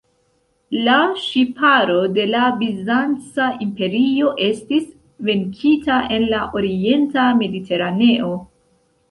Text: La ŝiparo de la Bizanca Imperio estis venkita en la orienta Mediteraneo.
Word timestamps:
La 0.85 0.93
ŝiparo 1.25 1.97
de 2.15 2.23
la 2.29 2.45
Bizanca 2.61 3.49
Imperio 3.67 4.33
estis 4.47 4.89
venkita 5.29 6.01
en 6.17 6.27
la 6.33 6.41
orienta 6.63 7.29
Mediteraneo. 7.45 8.35